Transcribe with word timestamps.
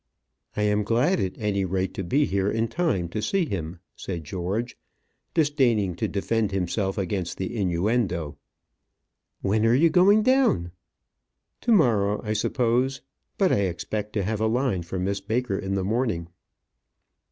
"I 0.57 0.63
am 0.63 0.81
glad, 0.81 1.19
at 1.19 1.37
any 1.37 1.63
rate, 1.63 1.93
to 1.93 2.03
be 2.03 2.25
here 2.25 2.49
in 2.49 2.69
time 2.69 3.07
to 3.09 3.21
see 3.21 3.45
him," 3.45 3.77
said 3.95 4.23
George, 4.23 4.75
disdaining 5.35 5.93
to 5.97 6.07
defend 6.07 6.51
himself 6.51 6.97
against 6.97 7.37
the 7.37 7.55
innuendo. 7.55 8.35
"When 9.43 9.63
are 9.63 9.75
you 9.75 9.91
going 9.91 10.23
down?" 10.23 10.71
"To 11.61 11.71
morrow, 11.71 12.19
I 12.23 12.33
suppose. 12.33 13.01
But 13.37 13.51
I 13.53 13.57
expect 13.59 14.13
to 14.13 14.23
have 14.23 14.41
a 14.41 14.47
line 14.47 14.81
from 14.81 15.03
Miss 15.03 15.21
Baker 15.21 15.55
in 15.59 15.75
the 15.75 15.83
morning." 15.85 16.29